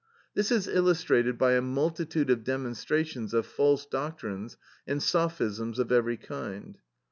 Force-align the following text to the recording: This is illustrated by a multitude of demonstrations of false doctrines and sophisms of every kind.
This 0.33 0.51
is 0.51 0.67
illustrated 0.67 1.37
by 1.37 1.51
a 1.53 1.61
multitude 1.61 2.31
of 2.31 2.43
demonstrations 2.43 3.35
of 3.35 3.45
false 3.45 3.85
doctrines 3.85 4.57
and 4.87 4.99
sophisms 5.03 5.77
of 5.77 5.91
every 5.91 6.17
kind. 6.17 6.79